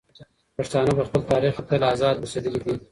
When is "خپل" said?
1.07-1.21